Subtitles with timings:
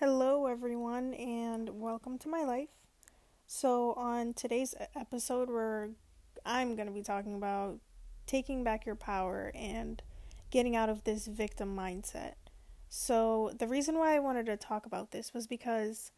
[0.00, 2.68] Hello, everyone, and welcome to my life.
[3.48, 5.90] So, on today's episode, where
[6.46, 7.80] I'm going to be talking about
[8.24, 10.00] taking back your power and
[10.52, 12.34] getting out of this victim mindset.
[12.88, 16.12] So, the reason why I wanted to talk about this was because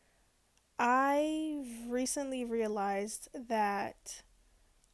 [0.79, 4.21] I recently realized that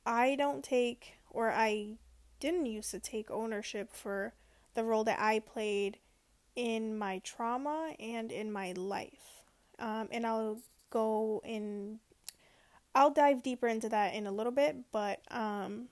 [0.06, 1.96] I don't take, or I
[2.38, 4.34] didn't used to take ownership for
[4.74, 5.98] the role that I played
[6.56, 9.44] in my trauma and in my life.
[9.78, 10.58] Um, and I'll
[10.90, 12.00] go in,
[12.94, 15.88] I'll dive deeper into that in a little bit, but um,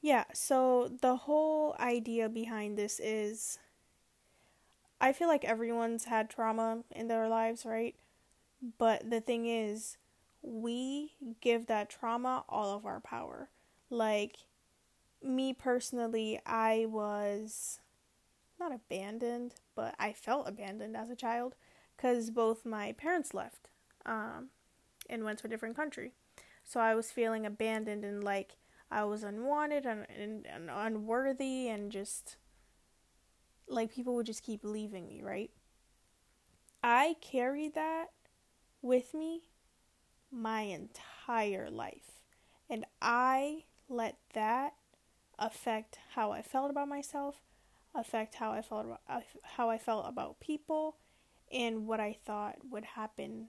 [0.00, 3.58] yeah, so the whole idea behind this is
[5.00, 7.96] I feel like everyone's had trauma in their lives, right?
[8.78, 9.96] But the thing is,
[10.42, 13.48] we give that trauma all of our power.
[13.90, 14.36] Like,
[15.20, 17.80] me personally, I was
[18.62, 21.54] not abandoned, but I felt abandoned as a child
[21.96, 23.70] because both my parents left
[24.06, 24.48] um,
[25.08, 26.12] and went to a different country.
[26.64, 28.56] So I was feeling abandoned and like
[28.90, 32.36] I was unwanted and, and, and unworthy and just
[33.68, 35.50] like people would just keep leaving me, right?
[36.84, 38.06] I carried that
[38.80, 39.42] with me
[40.30, 42.20] my entire life.
[42.68, 44.74] And I let that
[45.38, 47.36] affect how I felt about myself,
[47.94, 50.96] affect how I felt about how I felt about people
[51.50, 53.48] and what I thought would happen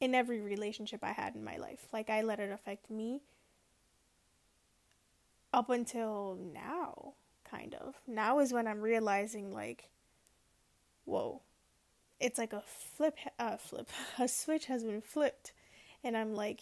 [0.00, 1.88] in every relationship I had in my life.
[1.92, 3.22] Like I let it affect me
[5.52, 7.14] up until now,
[7.48, 7.94] kind of.
[8.06, 9.90] Now is when I'm realizing like
[11.04, 11.42] whoa.
[12.20, 13.88] It's like a flip uh flip.
[14.18, 15.52] A switch has been flipped
[16.02, 16.60] and I'm like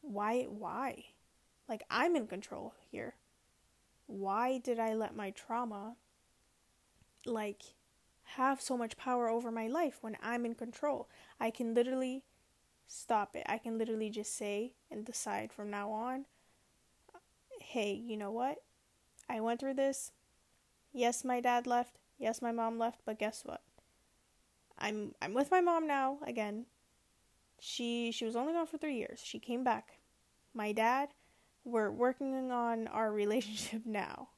[0.00, 1.04] why why?
[1.68, 3.14] Like I'm in control here
[4.06, 5.96] why did I let my trauma
[7.26, 7.62] like
[8.24, 11.08] have so much power over my life when I'm in control?
[11.40, 12.24] I can literally
[12.86, 13.44] stop it.
[13.46, 16.26] I can literally just say and decide from now on,
[17.60, 18.58] hey, you know what?
[19.28, 20.12] I went through this.
[20.92, 21.98] Yes, my dad left.
[22.18, 23.62] Yes, my mom left, but guess what?
[24.78, 26.66] I'm I'm with my mom now again.
[27.58, 29.20] She she was only gone for 3 years.
[29.22, 29.98] She came back.
[30.52, 31.10] My dad
[31.64, 34.28] we're working on our relationship now.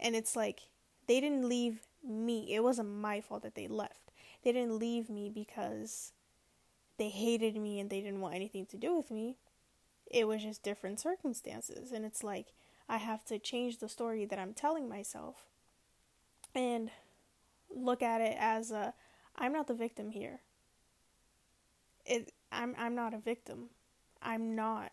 [0.00, 0.60] And it's like
[1.06, 2.54] they didn't leave me.
[2.54, 4.12] It wasn't my fault that they left.
[4.42, 6.12] They didn't leave me because
[6.98, 9.36] they hated me and they didn't want anything to do with me.
[10.10, 11.92] It was just different circumstances.
[11.92, 12.52] And it's like
[12.88, 15.46] I have to change the story that I'm telling myself
[16.54, 16.90] and
[17.74, 18.94] look at it as a
[19.36, 20.40] I'm not the victim here.
[22.04, 23.70] It I'm I'm not a victim.
[24.20, 24.92] I'm not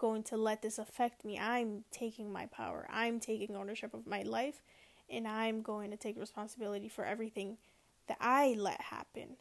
[0.00, 1.38] going to let this affect me.
[1.38, 2.88] I'm taking my power.
[2.90, 4.62] I'm taking ownership of my life
[5.10, 7.58] and I'm going to take responsibility for everything
[8.08, 9.36] that I let happen.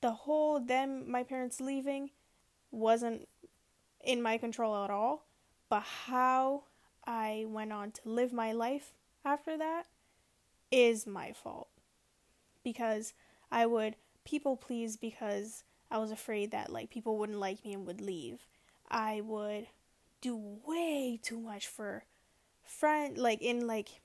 [0.00, 2.10] The whole them my parents leaving
[2.70, 3.28] wasn't
[4.02, 5.26] in my control at all,
[5.68, 6.64] but how
[7.06, 8.92] I went on to live my life
[9.24, 9.84] after that
[10.70, 11.68] is my fault.
[12.64, 13.12] Because
[13.52, 17.86] I would people please because I was afraid that like people wouldn't like me and
[17.86, 18.46] would leave.
[18.88, 19.66] I would
[20.20, 20.36] do
[20.66, 22.04] way too much for
[22.64, 24.00] friend like in like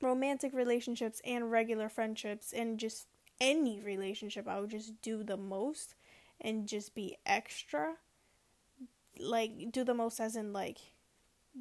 [0.00, 3.06] romantic relationships and regular friendships and just
[3.40, 5.94] any relationship I would just do the most
[6.40, 7.96] and just be extra.
[9.18, 10.78] Like do the most as in like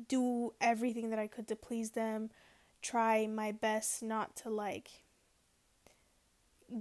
[0.07, 2.29] do everything that I could to please them
[2.81, 4.89] try my best not to like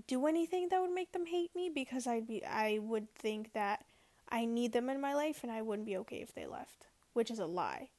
[0.06, 3.84] do anything that would make them hate me because I'd be I would think that
[4.34, 7.31] I need them in my life and I wouldn't be okay if they left, which
[7.31, 7.91] is a lie.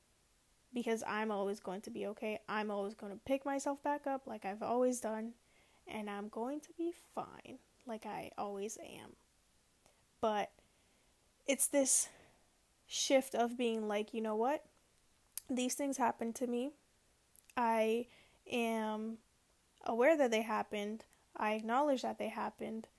[0.73, 2.41] Because I'm always going to be okay.
[2.49, 5.31] I'm always going to pick myself back up like I've always done,
[5.87, 9.11] and I'm going to be fine like I always am.
[10.19, 10.51] But
[11.47, 12.09] it's this
[12.85, 14.65] shift of being like, you know what?
[15.49, 16.71] These things happened to me.
[17.55, 18.07] I
[18.51, 19.19] am
[19.85, 21.05] aware that they happened.
[21.37, 22.89] I acknowledge that they happened.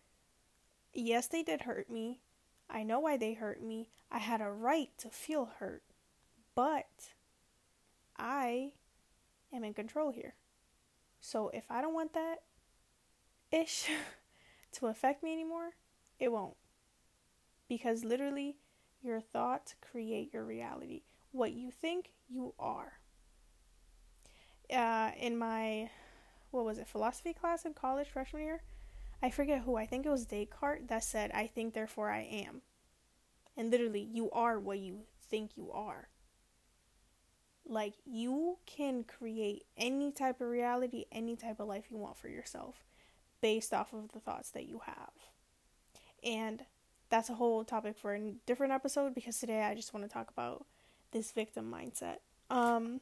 [0.95, 2.21] Yes, they did hurt me.
[2.69, 3.91] I know why they hurt me.
[4.11, 5.83] I had a right to feel hurt.
[6.55, 7.11] But
[8.17, 8.73] I
[9.53, 10.35] am in control here.
[11.21, 12.37] So if I don't want that
[13.51, 13.89] ish
[14.73, 15.71] to affect me anymore,
[16.19, 16.57] it won't.
[17.69, 18.59] Because literally,
[19.03, 21.03] your thoughts create your reality.
[21.33, 22.95] What you think, you are.
[24.73, 25.91] Uh, in my,
[26.51, 28.63] what was it, philosophy class in college, freshman year,
[29.23, 32.63] I forget who, I think it was Descartes that said, I think, therefore I am.
[33.57, 36.09] And literally, you are what you think you are.
[37.69, 42.29] Like, you can create any type of reality, any type of life you want for
[42.29, 42.85] yourself.
[43.41, 45.13] based off of the thoughts that you have.
[46.25, 46.65] And
[47.11, 50.31] that's a whole topic for a different episode because today I just want to talk
[50.31, 50.67] about
[51.13, 52.17] this victim mindset.
[52.51, 53.01] Um,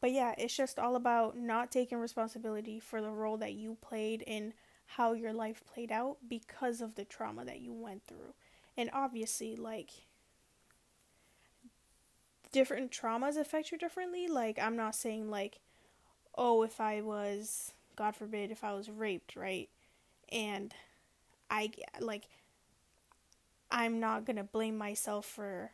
[0.00, 4.22] but yeah, it's just all about not taking responsibility for the role that you played
[4.26, 4.52] in
[4.90, 8.34] how your life played out because of the trauma that you went through.
[8.76, 9.90] And obviously, like,
[12.52, 14.28] different traumas affect you differently.
[14.28, 15.60] Like, I'm not saying, like,
[16.36, 19.68] oh, if I was, God forbid, if I was raped, right?
[20.32, 20.74] And
[21.50, 21.70] I,
[22.00, 22.24] like,
[23.70, 25.72] I'm not gonna blame myself for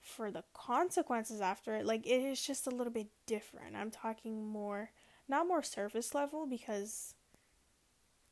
[0.00, 3.76] for the consequences after it like it is just a little bit different.
[3.76, 4.90] I'm talking more
[5.28, 7.14] not more surface level because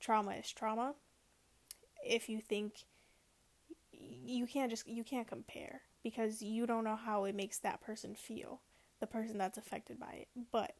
[0.00, 0.94] trauma is trauma.
[2.04, 2.84] If you think
[3.92, 8.14] you can't just you can't compare because you don't know how it makes that person
[8.14, 8.60] feel
[9.00, 10.28] the person that's affected by it.
[10.52, 10.74] But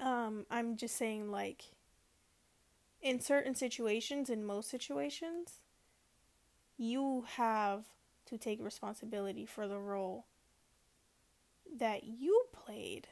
[0.00, 1.64] um i'm just saying like
[3.00, 5.60] in certain situations in most situations
[6.76, 7.84] you have
[8.26, 10.26] to take responsibility for the role
[11.78, 13.08] that you played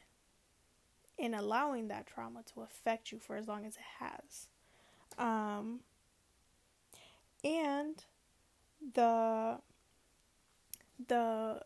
[1.16, 4.48] in allowing that trauma to affect you for as long as it has.
[5.18, 5.80] Um,
[7.44, 8.04] and
[8.94, 9.58] the
[11.06, 11.60] the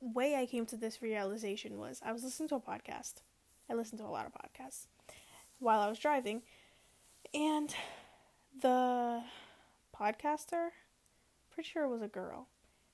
[0.00, 3.14] way I came to this realization was I was listening to a podcast.
[3.70, 4.86] I listened to a lot of podcasts
[5.58, 6.42] while I was driving,
[7.34, 7.74] and
[8.60, 9.22] the
[9.94, 10.70] podcaster,
[11.50, 12.48] pretty sure it was a girl,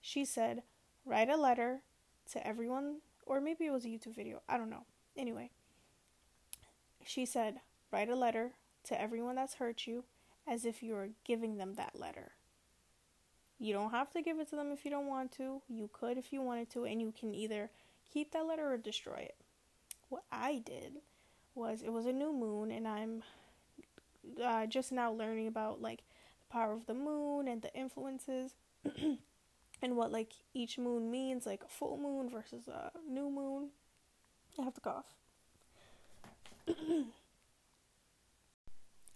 [0.05, 0.63] she said,
[1.07, 1.81] write a letter
[2.31, 4.85] to everyone, or maybe it was a YouTube video, I don't know.
[5.17, 5.49] Anyway,
[7.07, 7.61] she said,
[7.91, 8.51] write a letter
[8.85, 10.05] to everyone that's hurt you
[10.47, 12.33] as if you were giving them that letter.
[13.59, 15.63] You don't have to give it to them if you don't want to.
[15.71, 17.71] You could if you wanted to, and you can either
[18.13, 19.37] keep that letter or destroy it.
[20.11, 20.97] What I did
[21.55, 23.23] was it was a new moon, and I'm
[24.45, 26.03] uh, just now learning about like
[26.41, 28.53] the power of the moon and the influences.
[29.83, 33.71] and what like each moon means, like a full moon versus a new moon.
[34.59, 35.07] I have to cough.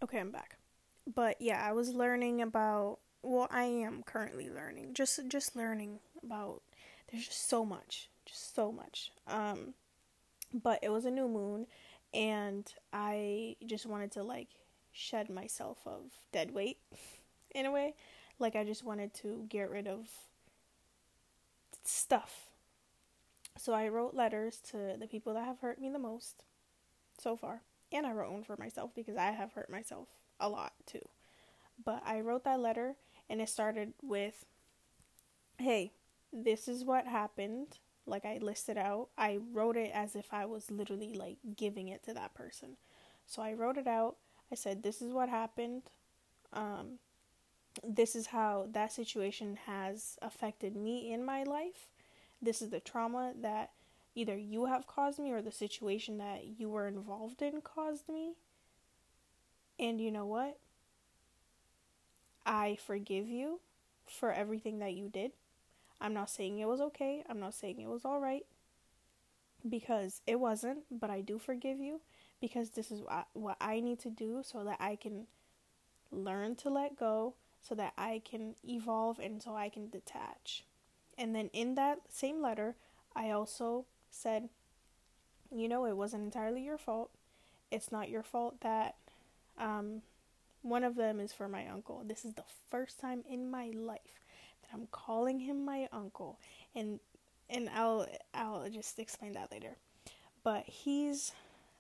[0.03, 0.57] okay, I'm back.
[1.13, 4.95] But yeah, I was learning about well, I am currently learning.
[4.95, 6.63] Just just learning about
[7.11, 8.09] there's just so much.
[8.27, 9.13] Just so much.
[9.27, 9.75] Um
[10.53, 11.67] but it was a new moon
[12.15, 14.49] and I just wanted to like
[14.93, 16.79] shed myself of dead weight
[17.55, 17.95] in a way.
[18.39, 20.09] Like I just wanted to get rid of
[21.89, 22.51] stuff.
[23.57, 26.45] So I wrote letters to the people that have hurt me the most
[27.19, 27.63] so far.
[27.93, 30.09] And I wrote one for myself because I have hurt myself
[30.39, 31.09] a lot too.
[31.83, 32.97] But I wrote that letter
[33.29, 34.45] and it started with
[35.59, 35.93] Hey,
[36.33, 37.79] this is what happened.
[38.07, 39.09] Like I listed out.
[39.19, 42.77] I wrote it as if I was literally like giving it to that person.
[43.27, 44.17] So I wrote it out.
[44.53, 45.83] I said, This is what happened.
[46.53, 46.99] Um,
[47.87, 51.89] this is how that situation has affected me in my life.
[52.41, 53.71] This is the trauma that
[54.15, 58.35] either you have caused me or the situation that you were involved in caused me.
[59.79, 60.59] And you know what?
[62.45, 63.61] I forgive you
[64.07, 65.33] for everything that you did.
[66.01, 67.25] I'm not saying it was okay.
[67.29, 68.47] I'm not saying it was all right
[69.69, 72.01] because it wasn't, but I do forgive you
[72.41, 73.03] because this is
[73.33, 75.27] what I need to do so that I can
[76.11, 77.35] learn to let go
[77.69, 80.65] so that I can evolve and so I can detach.
[81.19, 82.77] And then in that same letter,
[83.15, 84.49] I also said,
[85.55, 87.11] you know, it wasn't entirely your fault.
[87.71, 88.95] It's not your fault that
[89.59, 90.03] um,
[90.63, 92.03] one of them is for my uncle.
[92.07, 94.23] This is the first time in my life
[94.63, 96.39] that I'm calling him my uncle,
[96.75, 97.01] and
[97.51, 99.77] and I'll I'll just explain that later.
[100.43, 101.33] But he's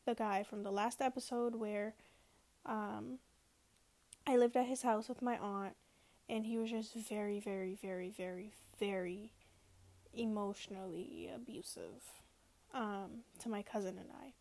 [0.04, 1.94] the guy from the last episode where
[2.66, 3.18] um,
[4.28, 5.74] I lived at his house with my aunt,
[6.28, 9.32] and he was just very, very, very, very, very
[10.12, 12.02] emotionally abusive
[12.74, 14.34] um, to my cousin and I.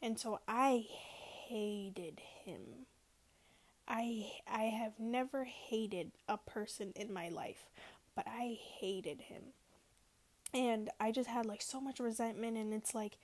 [0.00, 0.86] And so I
[1.48, 2.86] hated him.
[3.88, 7.68] I I have never hated a person in my life,
[8.14, 9.42] but I hated him.
[10.54, 13.18] And I just had like so much resentment and it's like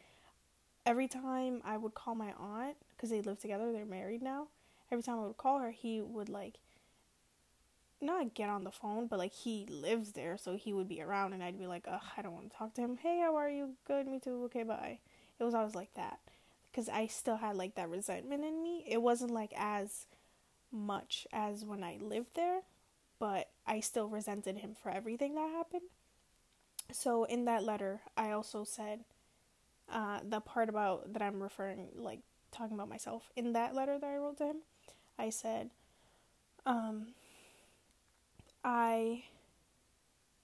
[0.85, 4.49] every time I would call my aunt cuz they live together, they're married now
[4.93, 6.59] every time I would call her, he would like
[8.01, 11.33] not get on the phone, but like he lives there, so he would be around,
[11.33, 12.99] and I'd be like, ugh, I don't want to talk to him.
[12.99, 13.71] Hey, how are you?
[13.87, 14.45] Good, me too.
[14.45, 14.99] Okay, bye.
[15.39, 16.19] It was always like that
[16.71, 18.85] because I still had like that resentment in me.
[18.87, 20.07] It wasn't like as
[20.71, 22.61] much as when I lived there,
[23.19, 25.91] but I still resented him for everything that happened.
[26.93, 29.01] So in that letter, I also said
[29.91, 32.21] uh, the part about that I'm referring like
[32.51, 33.31] talking about myself.
[33.37, 34.57] In that letter that I wrote to him,
[35.19, 35.71] I said,
[36.67, 37.09] um,
[38.65, 39.25] I,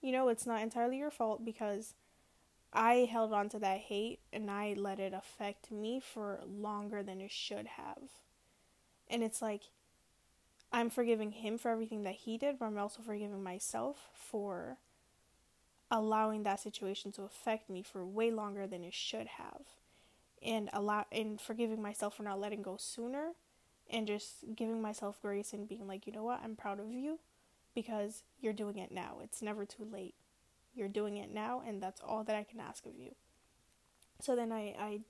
[0.00, 1.94] you know, it's not entirely your fault because
[2.72, 7.20] I held on to that hate and I let it affect me for longer than
[7.20, 8.10] it should have.
[9.08, 9.62] And it's like,
[10.70, 14.76] I'm forgiving him for everything that he did, but I'm also forgiving myself for
[15.90, 19.62] allowing that situation to affect me for way longer than it should have.
[20.42, 23.32] And allow and forgiving myself for not letting go sooner
[23.90, 27.18] and just giving myself grace and being like, you know what, I'm proud of you
[27.74, 29.18] because you're doing it now.
[29.22, 30.14] It's never too late.
[30.74, 33.14] You're doing it now, and that's all that I can ask of you.
[34.20, 35.00] So then I, I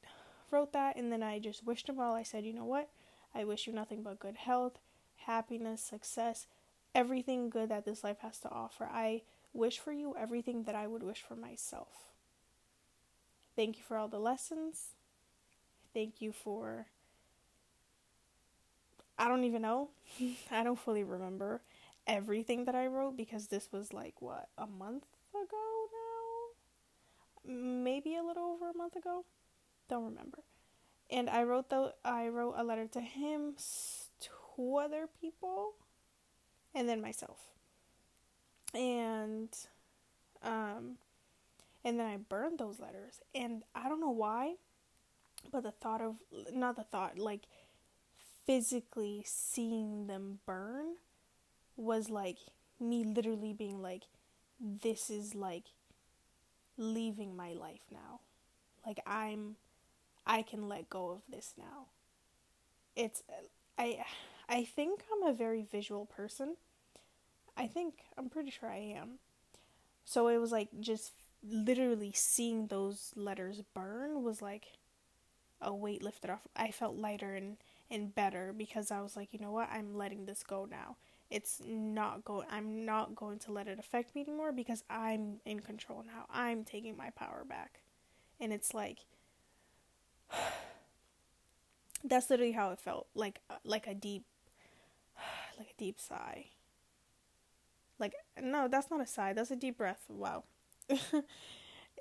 [0.51, 2.15] wrote that, and then I just wished him well.
[2.15, 2.89] I said, you know what?
[3.35, 4.79] I wish you nothing but good health,
[5.27, 6.47] happiness, success,
[6.95, 8.89] everything good that this life has to offer.
[8.91, 12.13] I wish for you everything that I would wish for myself.
[13.57, 14.91] Thank you for all the lessons.
[15.93, 16.87] Thank you for
[19.19, 19.91] I don't even know.
[20.51, 21.61] I don't fully remember
[22.07, 25.87] everything that I wrote because this was like what, a month ago
[27.45, 27.53] now?
[27.53, 29.25] Maybe a little over a month ago.
[29.89, 30.43] Don't remember.
[31.11, 33.55] And I wrote the I wrote a letter to him,
[34.21, 35.73] to other people,
[36.75, 37.39] and then myself.
[38.75, 39.49] And
[40.43, 40.97] um
[41.85, 43.21] and then I burned those letters.
[43.35, 44.55] And I don't know why,
[45.51, 46.17] but the thought of
[46.53, 47.43] not the thought, like
[48.49, 50.95] physically seeing them burn
[51.77, 52.39] was like
[52.81, 54.05] me literally being like,
[54.59, 55.65] this is like
[56.79, 58.21] leaving my life now.
[58.87, 59.57] Like I'm,
[60.27, 61.89] I can let go of this now.
[62.97, 63.23] It's,
[63.77, 64.03] I,
[64.49, 66.57] I think I'm a very visual person.
[67.55, 69.19] I think, I'm pretty sure I am.
[70.07, 71.13] So it was like just
[71.47, 74.69] literally seeing those letters burn was like
[75.61, 76.47] a weight lifted off.
[76.57, 77.59] I felt lighter and
[77.91, 79.71] and better because I was like, you know what?
[79.71, 80.97] I'm letting this go now.
[81.31, 85.61] It's not going I'm not going to let it affect me anymore because I'm in
[85.61, 86.27] control now.
[86.31, 87.81] I'm taking my power back.
[88.41, 89.01] And it's like
[92.05, 93.09] that's literally how it felt.
[93.15, 94.25] Like uh, like a deep
[95.59, 96.47] like a deep sigh.
[97.99, 99.33] Like no, that's not a sigh.
[99.33, 100.05] That's a deep breath.
[100.09, 100.45] Wow.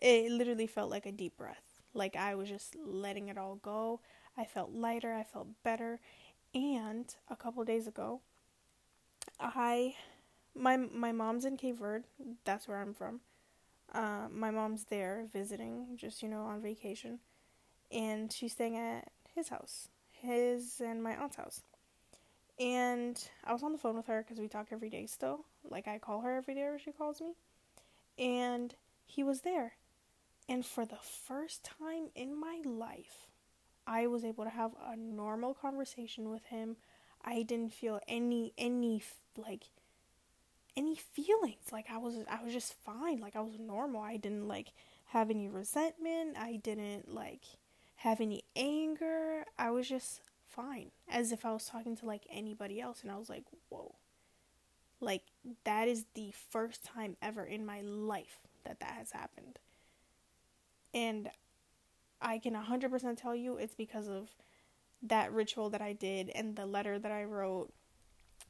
[0.01, 1.81] it literally felt like a deep breath.
[1.93, 3.99] Like I was just letting it all go.
[4.37, 5.99] I felt lighter, I felt better.
[6.53, 8.21] And a couple days ago,
[9.39, 9.95] I
[10.55, 12.05] my my mom's in Cape Verde.
[12.45, 13.21] That's where I'm from.
[13.93, 17.19] Uh, my mom's there visiting, just you know, on vacation,
[17.91, 21.61] and she's staying at his house, his and my aunt's house.
[22.59, 25.45] And I was on the phone with her because we talk every day still.
[25.69, 27.33] Like I call her every day, or she calls me.
[28.17, 28.73] And
[29.05, 29.73] he was there,
[30.49, 33.26] and for the first time in my life,
[33.87, 36.75] I was able to have a normal conversation with him.
[37.23, 39.01] I didn't feel any any
[39.37, 39.63] like
[40.75, 41.71] any feelings.
[41.71, 43.19] Like I was I was just fine.
[43.19, 44.01] Like I was normal.
[44.01, 44.73] I didn't like
[45.07, 46.37] have any resentment.
[46.37, 47.43] I didn't like
[47.97, 49.45] have any anger.
[49.57, 53.17] I was just fine as if I was talking to like anybody else and I
[53.17, 53.95] was like, "Whoa."
[54.99, 55.23] Like
[55.63, 59.59] that is the first time ever in my life that that has happened.
[60.93, 61.29] And
[62.21, 64.29] I can 100% tell you it's because of
[65.01, 67.71] that ritual that I did and the letter that I wrote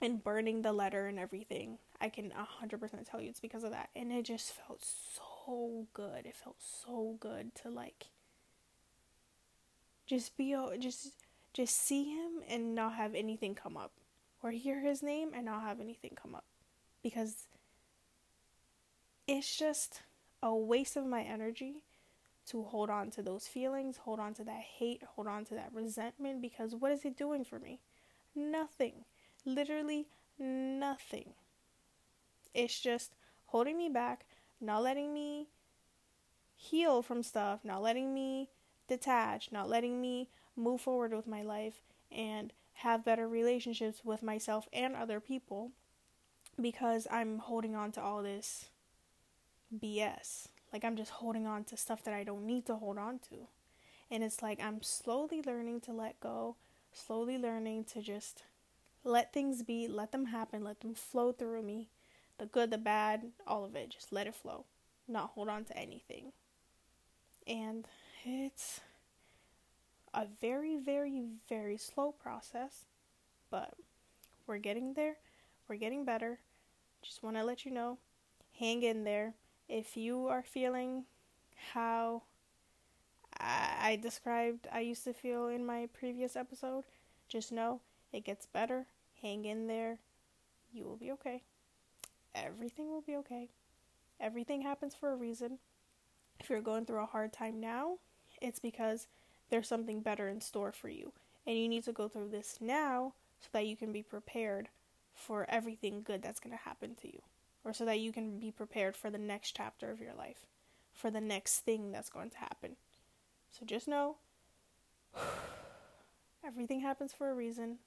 [0.02, 1.80] and burning the letter and everything.
[2.00, 3.90] I can 100% tell you it's because of that.
[3.96, 6.26] And it just felt so good.
[6.26, 8.08] It felt so good to like
[10.06, 11.12] just be just
[11.54, 13.92] just see him and not have anything come up
[14.42, 16.46] or hear his name and not have anything come up
[17.02, 17.48] because
[19.28, 20.02] it's just
[20.42, 21.84] a waste of my energy
[22.48, 25.72] to hold on to those feelings, hold on to that hate, hold on to that
[25.74, 27.80] resentment because what is it doing for me?
[28.36, 29.06] Nothing.
[29.46, 30.08] Literally
[30.40, 31.34] nothing.
[32.54, 33.16] It's just
[33.48, 34.26] holding me back,
[34.62, 35.48] not letting me
[36.56, 38.50] heal from stuff, not letting me
[38.88, 44.68] detach, not letting me move forward with my life and have better relationships with myself
[44.72, 45.72] and other people
[46.60, 48.66] because I'm holding on to all this
[49.76, 50.48] BS.
[50.72, 53.48] Like I'm just holding on to stuff that I don't need to hold on to.
[54.10, 56.56] And it's like I'm slowly learning to let go,
[56.94, 58.44] slowly learning to just
[59.04, 61.90] let things be, let them happen, let them flow through me.
[62.38, 63.90] The good, the bad, all of it.
[63.90, 64.66] Just let it flow.
[65.08, 66.34] Not hold on to anything.
[67.48, 67.88] And
[68.24, 68.82] it's
[70.14, 72.86] a very, very, very slow process,
[73.50, 73.74] but
[74.46, 75.18] we're getting there.
[75.68, 76.40] We're getting better.
[77.02, 77.98] Just want to let you know
[78.60, 79.34] hang in there
[79.70, 81.06] if you are feeling
[81.74, 82.24] how
[83.40, 86.86] I, described I used to feel in my previous episode,
[87.28, 87.82] just know
[88.12, 88.86] it gets better.
[89.22, 90.00] Hang in there.
[90.74, 91.44] You will be okay.
[92.36, 93.50] Everything will be okay.
[94.20, 95.60] Everything happens for a reason.
[96.40, 97.98] If you're going through a hard time now,
[98.42, 99.08] it's because
[99.50, 101.14] there's something better in store for you.
[101.46, 104.70] And you need to go through this now so that you can be prepared
[105.14, 107.22] for everything good that's going to happen to you.
[107.68, 110.48] Or so that you can be prepared for the next chapter of your life,
[110.94, 112.78] for the next thing that's going to happen.
[113.52, 114.16] So just know
[116.46, 117.80] everything happens for a reason.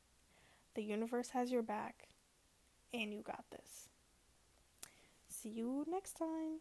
[0.74, 2.08] The universe has your back,
[2.92, 3.88] and you got this.
[5.30, 6.60] See you next time.